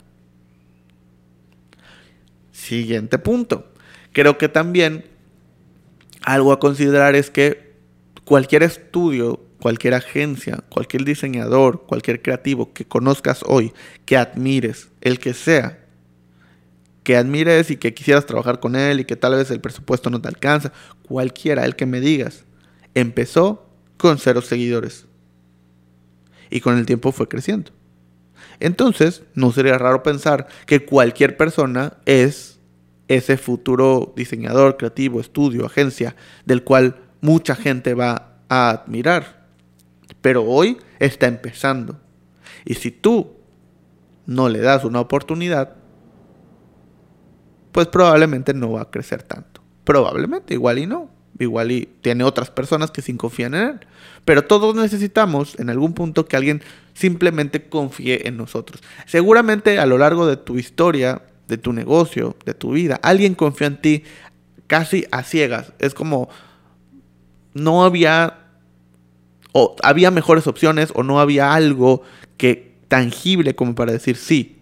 Siguiente 2.52 3.20
punto. 3.20 3.74
Creo 4.14 4.38
que 4.38 4.48
también 4.48 5.06
algo 6.24 6.54
a 6.54 6.60
considerar 6.60 7.16
es 7.16 7.30
que 7.30 7.76
cualquier 8.24 8.64
estudio 8.64 9.45
cualquier 9.66 9.96
agencia, 9.96 10.64
cualquier 10.70 11.06
diseñador, 11.06 11.88
cualquier 11.88 12.22
creativo 12.22 12.72
que 12.72 12.86
conozcas 12.86 13.42
hoy, 13.48 13.74
que 14.06 14.16
admires, 14.16 14.90
el 15.02 15.18
que 15.18 15.34
sea, 15.34 15.84
que 17.02 17.18
admires 17.18 17.72
y 17.72 17.78
que 17.78 17.96
quisieras 17.96 18.28
trabajar 18.28 18.60
con 18.60 18.76
él 18.76 19.00
y 19.00 19.06
que 19.06 19.16
tal 19.16 19.34
vez 19.34 19.50
el 19.50 19.62
presupuesto 19.62 20.12
no 20.12 20.22
te 20.22 20.28
alcanza, 20.28 20.72
cualquiera, 21.08 21.66
el 21.66 21.76
que 21.76 21.88
me 21.88 22.00
digas, 22.00 22.46
empezó 22.94 23.68
con 23.98 24.20
cero 24.20 24.44
seguidores. 24.44 25.08
Y 26.52 26.62
con 26.62 26.78
el 26.78 26.86
tiempo 26.86 27.12
fue 27.12 27.28
creciendo. 27.28 27.72
Entonces, 28.60 29.24
no 29.34 29.52
sería 29.52 29.80
raro 29.80 30.04
pensar 30.04 30.46
que 30.68 30.86
cualquier 30.86 31.38
persona 31.38 31.98
es 32.06 32.60
ese 33.08 33.36
futuro 33.36 34.14
diseñador, 34.16 34.78
creativo, 34.78 35.20
estudio, 35.20 35.66
agencia, 35.66 36.16
del 36.46 36.64
cual 36.64 36.98
mucha 37.20 37.56
gente 37.56 37.96
va 37.96 38.38
a 38.48 38.70
admirar 38.70 39.45
pero 40.22 40.44
hoy 40.44 40.78
está 41.00 41.28
empezando. 41.28 42.00
Y 42.66 42.76
si 42.76 42.92
tú 42.92 43.36
no 44.26 44.50
le 44.50 44.60
das 44.60 44.84
una 44.84 45.00
oportunidad, 45.00 45.76
pues 47.72 47.88
probablemente 47.88 48.54
no 48.54 48.72
va 48.72 48.84
a 48.84 48.92
crecer 48.92 49.24
tanto. 49.24 49.62
Probablemente, 49.84 50.54
igual 50.54 50.80
y 50.80 50.88
no. 50.88 51.10
Igual 51.38 51.72
y 51.72 51.90
tiene 52.02 52.24
otras 52.24 52.50
personas 52.50 52.92
que 52.92 53.02
sí 53.02 53.16
confían 53.16 53.54
en 53.56 53.62
él. 53.62 53.80
Pero 54.24 54.46
todos 54.46 54.74
necesitamos 54.74 55.60
en 55.60 55.70
algún 55.70 55.94
punto 55.94 56.26
que 56.26 56.38
alguien 56.38 56.62
simplemente 56.94 57.68
confíe 57.68 58.28
en 58.28 58.38
nosotros. 58.38 58.82
Seguramente 59.06 59.78
a 59.80 59.86
lo 59.86 59.98
largo 59.98 60.26
de 60.26 60.38
tu 60.38 60.58
historia, 60.58 61.24
de 61.48 61.58
tu 61.58 61.74
negocio, 61.74 62.38
de 62.46 62.54
tu 62.54 62.72
vida, 62.72 63.00
alguien 63.04 63.36
confía 63.36 63.68
en 63.68 63.82
ti 63.82 64.04
casi 64.68 65.06
a 65.12 65.24
ciegas. 65.24 65.74
Es 65.80 65.94
como 65.94 66.30
no 67.54 67.84
había 67.84 68.45
o 69.58 69.74
había 69.84 70.12
mejores 70.12 70.48
opciones 70.48 70.92
o 70.96 71.04
no 71.04 71.22
había 71.22 71.54
algo 71.54 72.02
que 72.36 72.76
tangible 72.90 73.56
como 73.56 73.74
para 73.74 73.94
decir 73.94 74.18
sí, 74.18 74.58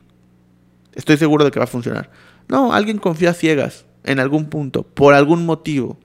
estoy 0.94 1.18
seguro 1.18 1.44
de 1.44 1.50
que 1.50 1.58
va 1.58 1.64
a 1.64 1.68
funcionar. 1.68 2.12
No, 2.48 2.74
alguien 2.74 3.00
confía 3.00 3.34
ciegas 3.34 3.86
en 4.04 4.20
algún 4.20 4.52
punto, 4.52 4.84
por 4.84 5.16
algún 5.16 5.48
motivo. 5.48 5.98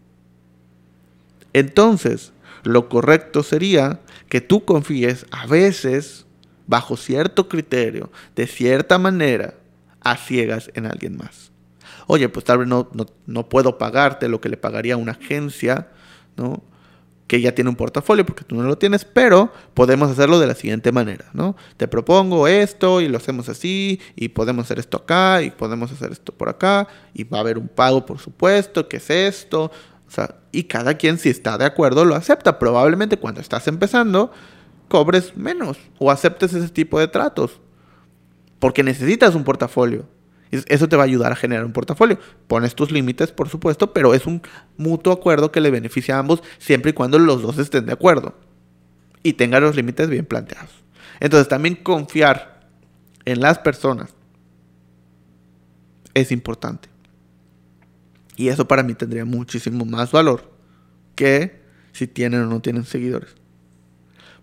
Entonces, 1.52 2.32
lo 2.62 2.88
correcto 2.88 3.42
sería 3.42 4.00
que 4.30 4.40
tú 4.40 4.64
confíes 4.64 5.26
a 5.32 5.46
veces, 5.46 6.24
bajo 6.66 6.96
cierto 6.96 7.46
criterio, 7.46 8.10
de 8.36 8.46
cierta 8.46 8.96
manera, 8.96 9.52
a 10.00 10.16
ciegas 10.16 10.70
en 10.72 10.86
alguien 10.86 11.18
más. 11.18 11.52
Oye, 12.06 12.30
pues 12.30 12.46
tal 12.46 12.60
vez 12.60 12.68
no, 12.68 12.88
no, 12.94 13.04
no 13.26 13.50
puedo 13.50 13.76
pagarte 13.76 14.30
lo 14.30 14.40
que 14.40 14.48
le 14.48 14.56
pagaría 14.56 14.94
a 14.94 14.96
una 14.96 15.12
agencia, 15.12 15.88
¿no? 16.38 16.62
Que 17.28 17.40
ya 17.42 17.54
tiene 17.54 17.70
un 17.70 17.76
portafolio 17.76 18.26
porque 18.26 18.42
tú 18.42 18.56
no 18.56 18.62
lo 18.62 18.78
tienes, 18.78 19.04
pero 19.04 19.52
podemos 19.74 20.10
hacerlo 20.10 20.40
de 20.40 20.46
la 20.46 20.54
siguiente 20.54 20.90
manera, 20.92 21.26
¿no? 21.34 21.56
Te 21.76 21.86
propongo 21.86 22.48
esto 22.48 23.02
y 23.02 23.08
lo 23.08 23.18
hacemos 23.18 23.48
así 23.50 24.00
y 24.16 24.30
podemos 24.30 24.64
hacer 24.64 24.78
esto 24.78 24.96
acá 24.96 25.42
y 25.42 25.50
podemos 25.50 25.92
hacer 25.92 26.10
esto 26.10 26.32
por 26.32 26.48
acá 26.48 26.88
y 27.12 27.24
va 27.24 27.38
a 27.38 27.40
haber 27.42 27.58
un 27.58 27.68
pago, 27.68 28.04
por 28.06 28.18
supuesto, 28.18 28.88
¿qué 28.88 28.96
es 28.96 29.10
esto? 29.10 29.70
O 30.08 30.10
sea, 30.10 30.36
y 30.52 30.64
cada 30.64 30.94
quien 30.94 31.18
si 31.18 31.28
está 31.28 31.58
de 31.58 31.66
acuerdo 31.66 32.06
lo 32.06 32.14
acepta. 32.14 32.58
Probablemente 32.58 33.18
cuando 33.18 33.42
estás 33.42 33.68
empezando 33.68 34.32
cobres 34.88 35.36
menos 35.36 35.76
o 35.98 36.10
aceptes 36.10 36.54
ese 36.54 36.70
tipo 36.70 36.98
de 36.98 37.08
tratos 37.08 37.60
porque 38.58 38.82
necesitas 38.82 39.34
un 39.34 39.44
portafolio. 39.44 40.06
Eso 40.50 40.88
te 40.88 40.96
va 40.96 41.02
a 41.02 41.06
ayudar 41.06 41.32
a 41.32 41.36
generar 41.36 41.64
un 41.64 41.72
portafolio. 41.72 42.18
Pones 42.46 42.74
tus 42.74 42.90
límites, 42.90 43.32
por 43.32 43.48
supuesto, 43.48 43.92
pero 43.92 44.14
es 44.14 44.26
un 44.26 44.42
mutuo 44.76 45.12
acuerdo 45.12 45.52
que 45.52 45.60
le 45.60 45.70
beneficia 45.70 46.16
a 46.16 46.20
ambos 46.20 46.42
siempre 46.58 46.90
y 46.90 46.94
cuando 46.94 47.18
los 47.18 47.42
dos 47.42 47.58
estén 47.58 47.86
de 47.86 47.92
acuerdo 47.92 48.34
y 49.22 49.34
tengan 49.34 49.62
los 49.62 49.76
límites 49.76 50.08
bien 50.08 50.24
planteados. 50.24 50.70
Entonces 51.20 51.48
también 51.48 51.74
confiar 51.76 52.68
en 53.24 53.40
las 53.40 53.58
personas 53.58 54.14
es 56.14 56.32
importante. 56.32 56.88
Y 58.36 58.48
eso 58.48 58.68
para 58.68 58.82
mí 58.82 58.94
tendría 58.94 59.24
muchísimo 59.24 59.84
más 59.84 60.12
valor 60.12 60.50
que 61.14 61.60
si 61.92 62.06
tienen 62.06 62.42
o 62.42 62.46
no 62.46 62.60
tienen 62.60 62.84
seguidores. 62.84 63.34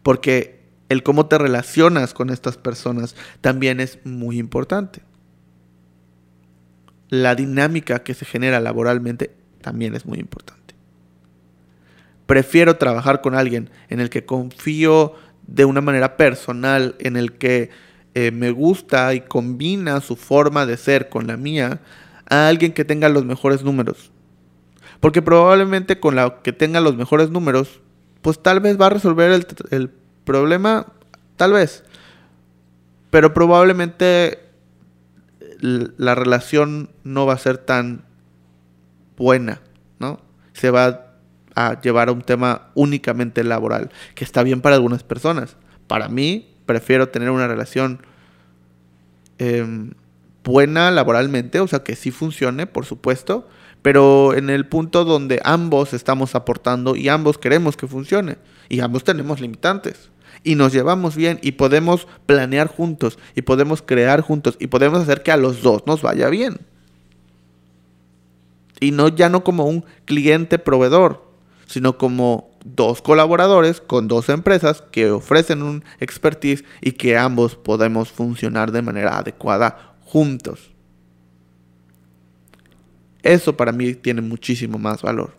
Porque 0.04 0.66
el 0.90 1.02
cómo 1.02 1.28
te 1.28 1.38
relacionas 1.38 2.14
con 2.14 2.30
estas 2.30 2.58
personas 2.58 3.16
también 3.42 3.80
es 3.80 4.00
muy 4.04 4.38
importante. 4.38 5.02
La 7.22 7.34
dinámica 7.36 8.00
que 8.00 8.14
se 8.14 8.26
genera 8.26 8.60
laboralmente 8.60 9.32
también 9.62 9.96
es 9.96 10.06
muy 10.06 10.20
importante. 10.20 10.76
Prefiero 12.26 12.78
trabajar 12.78 13.22
con 13.22 13.36
alguien 13.36 13.70
en 13.90 14.00
el 14.00 14.10
que 14.10 14.26
confío 14.26 15.14
de 15.48 15.66
una 15.66 15.82
manera 15.82 16.18
personal, 16.18 16.96
en 17.00 17.16
el 17.18 17.34
que 17.34 17.70
eh, 18.16 18.32
me 18.32 18.52
gusta 18.52 19.14
y 19.14 19.22
combina 19.22 20.02
su 20.02 20.16
forma 20.16 20.66
de 20.66 20.78
ser 20.78 21.10
con 21.10 21.28
la 21.28 21.38
mía, 21.38 21.82
a 22.30 22.48
alguien 22.48 22.74
que 22.74 22.86
tenga 22.86 23.10
los 23.10 23.26
mejores 23.26 23.64
números. 23.64 24.12
Porque 25.00 25.22
probablemente 25.22 26.00
con 26.00 26.16
la 26.16 26.42
que 26.42 26.52
tenga 26.52 26.82
los 26.82 26.96
mejores 26.96 27.30
números, 27.30 27.82
pues 28.22 28.42
tal 28.42 28.60
vez 28.60 28.80
va 28.80 28.88
a 28.88 28.92
resolver 28.92 29.32
el, 29.32 29.48
el 29.70 29.90
problema, 30.24 30.88
tal 31.38 31.54
vez. 31.54 31.84
Pero 33.10 33.34
probablemente 33.34 34.45
la 35.60 36.16
relación 36.16 36.90
no 37.04 37.26
va 37.26 37.34
a 37.34 37.38
ser 37.38 37.58
tan 37.58 38.06
buena, 39.18 39.62
¿no? 40.00 40.20
Se 40.54 40.72
va 40.72 41.14
a 41.56 41.82
llevar 41.82 42.10
a 42.10 42.12
un 42.12 42.22
tema 42.22 42.70
únicamente 42.76 43.44
laboral, 43.44 43.92
que 44.14 44.24
está 44.24 44.44
bien 44.44 44.62
para 44.62 44.76
algunas 44.76 45.04
personas. 45.04 45.56
Para 45.88 46.10
mí, 46.10 46.54
prefiero 46.66 47.10
tener 47.10 47.30
una 47.30 47.48
relación 47.48 48.02
em, 49.38 49.92
buena 50.44 50.92
laboralmente, 50.92 51.60
o 51.60 51.68
sea, 51.68 51.84
que 51.84 51.96
sí 51.96 52.12
funcione, 52.12 52.68
por 52.68 52.86
supuesto, 52.86 53.48
pero 53.82 54.34
en 54.34 54.50
el 54.50 54.68
punto 54.68 55.06
donde 55.06 55.40
ambos 55.44 55.94
estamos 55.94 56.36
aportando 56.36 56.96
y 56.96 57.10
ambos 57.10 57.38
queremos 57.38 57.78
que 57.78 57.88
funcione, 57.88 58.38
y 58.68 58.80
ambos 58.80 59.04
tenemos 59.04 59.40
limitantes 59.40 60.10
y 60.46 60.56
nos 60.56 60.72
llevamos 60.72 61.16
bien 61.18 61.40
y 61.42 61.54
podemos 61.54 62.08
planear 62.26 62.68
juntos 62.68 63.18
y 63.36 63.42
podemos 63.42 63.82
crear 63.82 64.22
juntos 64.22 64.56
y 64.60 64.68
podemos 64.68 65.02
hacer 65.02 65.24
que 65.24 65.32
a 65.32 65.38
los 65.38 65.62
dos 65.62 65.86
nos 65.88 66.02
vaya 66.04 66.30
bien. 66.30 66.60
Y 68.80 68.92
no 68.92 69.10
ya 69.10 69.28
no 69.28 69.44
como 69.44 69.66
un 69.66 69.84
cliente 70.06 70.60
proveedor, 70.60 71.26
sino 71.66 71.98
como 71.98 72.52
dos 72.64 73.02
colaboradores 73.02 73.82
con 73.82 74.08
dos 74.08 74.30
empresas 74.30 74.84
que 74.92 75.10
ofrecen 75.10 75.64
un 75.64 75.84
expertise 76.00 76.64
y 76.80 76.92
que 76.92 77.18
ambos 77.18 77.56
podemos 77.56 78.12
funcionar 78.12 78.72
de 78.72 78.84
manera 78.84 79.18
adecuada 79.18 79.96
juntos. 80.02 80.72
Eso 83.24 83.58
para 83.58 83.72
mí 83.72 83.96
tiene 83.96 84.22
muchísimo 84.22 84.78
más 84.78 85.02
valor. 85.02 85.36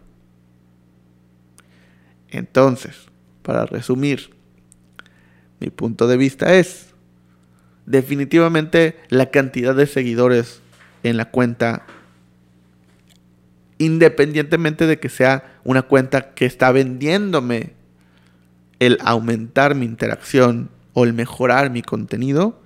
Entonces, 2.29 2.97
para 3.43 3.67
resumir, 3.67 4.36
mi 5.61 5.71
punto 5.71 6.07
de 6.07 6.17
vista 6.17 6.55
es, 6.55 6.95
definitivamente 7.87 8.97
la 9.09 9.31
cantidad 9.31 9.75
de 9.75 9.87
seguidores 9.87 10.61
en 11.03 11.17
la 11.17 11.31
cuenta, 11.31 11.87
independientemente 13.79 14.87
de 14.87 14.99
que 14.99 15.09
sea 15.09 15.59
una 15.65 15.83
cuenta 15.83 16.35
que 16.35 16.47
está 16.47 16.73
vendiéndome 16.73 17.75
el 18.79 18.99
aumentar 19.03 19.75
mi 19.75 19.87
interacción 19.87 20.71
o 20.93 21.05
el 21.05 21.13
mejorar 21.13 21.71
mi 21.71 21.83
contenido, 21.83 22.61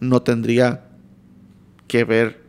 no 0.00 0.22
tendría 0.22 0.84
que 1.86 2.04
ver 2.04 2.42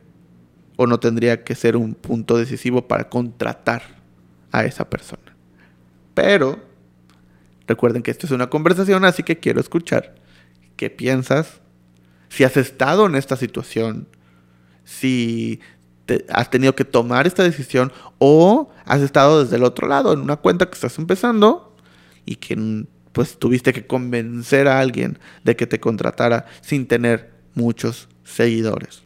o 0.77 0.88
no 0.88 1.00
tendría 1.00 1.44
que 1.44 1.56
ser 1.56 1.77
un 1.77 1.94
punto 1.94 2.38
decisivo 2.38 2.88
para 2.88 3.10
contratar 3.10 3.84
a 4.51 4.65
esa 4.65 4.89
persona. 4.89 5.36
Pero 6.13 6.64
Recuerden 7.67 8.03
que 8.03 8.12
esto 8.12 8.25
es 8.25 8.31
una 8.31 8.50
conversación, 8.50 9.05
así 9.05 9.24
que 9.24 9.39
quiero 9.39 9.60
escuchar 9.60 10.15
qué 10.75 10.89
piensas, 10.89 11.62
si 12.30 12.43
has 12.43 12.58
estado 12.58 13.06
en 13.06 13.15
esta 13.15 13.36
situación, 13.36 14.08
si 14.84 15.60
has 16.30 16.49
tenido 16.49 16.75
que 16.75 16.86
tomar 16.86 17.25
esta 17.25 17.43
decisión 17.43 17.91
o 18.19 18.69
has 18.86 19.01
estado 19.01 19.43
desde 19.43 19.56
el 19.56 19.63
otro 19.63 19.88
lado 19.88 20.13
en 20.13 20.19
una 20.19 20.36
cuenta 20.36 20.67
que 20.67 20.73
estás 20.73 20.97
empezando 20.99 21.75
y 22.25 22.36
que 22.36 22.86
pues 23.12 23.39
tuviste 23.39 23.73
que 23.73 23.88
convencer 23.88 24.67
a 24.67 24.80
alguien 24.80 25.17
de 25.43 25.56
que 25.56 25.65
te 25.65 25.80
contratara 25.80 26.45
sin 26.62 26.86
tener 26.86 27.32
muchos 27.54 28.10
seguidores. 28.23 29.04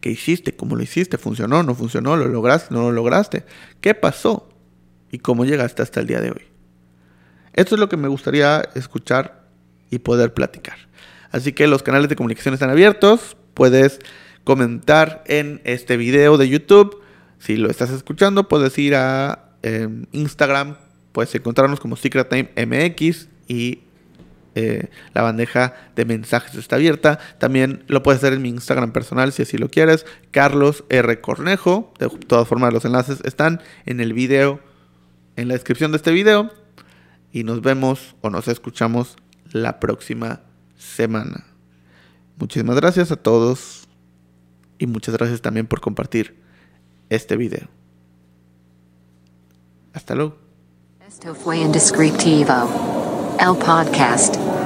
¿Qué 0.00 0.10
hiciste? 0.10 0.54
¿Cómo 0.54 0.76
lo 0.76 0.82
hiciste? 0.82 1.18
¿Funcionó? 1.18 1.62
¿No 1.62 1.74
funcionó? 1.74 2.16
¿Lo 2.16 2.28
lograste? 2.28 2.72
¿No 2.74 2.82
lo 2.82 2.92
lograste? 2.92 3.44
¿Qué 3.80 3.94
pasó? 3.94 4.48
¿Y 5.10 5.18
cómo 5.18 5.44
llegaste 5.44 5.82
hasta 5.82 6.00
el 6.00 6.06
día 6.06 6.20
de 6.20 6.30
hoy? 6.30 6.51
Esto 7.54 7.74
es 7.74 7.80
lo 7.80 7.88
que 7.88 7.96
me 7.96 8.08
gustaría 8.08 8.62
escuchar 8.74 9.42
y 9.90 9.98
poder 9.98 10.32
platicar. 10.32 10.76
Así 11.30 11.52
que 11.52 11.66
los 11.66 11.82
canales 11.82 12.08
de 12.08 12.16
comunicación 12.16 12.54
están 12.54 12.70
abiertos. 12.70 13.36
Puedes 13.54 13.98
comentar 14.44 15.22
en 15.26 15.60
este 15.64 15.96
video 15.96 16.38
de 16.38 16.48
YouTube. 16.48 17.00
Si 17.38 17.56
lo 17.56 17.70
estás 17.70 17.90
escuchando, 17.90 18.48
puedes 18.48 18.76
ir 18.78 18.94
a 18.94 19.50
em, 19.62 20.06
Instagram. 20.12 20.76
Puedes 21.12 21.34
encontrarnos 21.34 21.78
como 21.78 21.96
Secret 21.96 22.28
Time 22.28 22.50
MX 22.56 23.28
y 23.48 23.80
eh, 24.54 24.88
la 25.12 25.22
bandeja 25.22 25.74
de 25.94 26.06
mensajes 26.06 26.54
está 26.54 26.76
abierta. 26.76 27.18
También 27.38 27.84
lo 27.86 28.02
puedes 28.02 28.22
hacer 28.22 28.32
en 28.32 28.42
mi 28.42 28.48
Instagram 28.48 28.92
personal 28.92 29.32
si 29.32 29.42
así 29.42 29.58
lo 29.58 29.68
quieres. 29.68 30.06
Carlos 30.30 30.84
R. 30.88 31.20
Cornejo. 31.20 31.92
De 31.98 32.08
todas 32.08 32.48
formas, 32.48 32.72
los 32.72 32.86
enlaces 32.86 33.20
están 33.24 33.60
en 33.84 34.00
el 34.00 34.14
video, 34.14 34.60
en 35.36 35.48
la 35.48 35.54
descripción 35.54 35.92
de 35.92 35.98
este 35.98 36.12
video 36.12 36.50
y 37.32 37.44
nos 37.44 37.62
vemos 37.62 38.14
o 38.20 38.30
nos 38.30 38.46
escuchamos 38.48 39.16
la 39.52 39.80
próxima 39.80 40.40
semana. 40.76 41.46
Muchísimas 42.36 42.76
gracias 42.76 43.10
a 43.10 43.16
todos 43.16 43.88
y 44.78 44.86
muchas 44.86 45.16
gracias 45.16 45.40
también 45.40 45.66
por 45.66 45.80
compartir 45.80 46.40
este 47.08 47.36
video. 47.36 47.68
Hasta 49.92 50.14
luego. 50.14 50.36
Esto 51.06 51.34
fue 51.34 51.62
el 51.62 51.72
podcast. 53.58 54.61